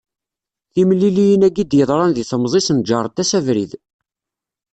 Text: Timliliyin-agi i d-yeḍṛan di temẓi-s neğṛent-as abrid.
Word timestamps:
Timliliyin-agi 0.73 1.61
i 1.65 1.67
d-yeḍṛan 1.71 2.11
di 2.15 2.23
temẓi-s 2.29 2.67
neğṛent-as 2.75 3.31
abrid. 3.37 3.71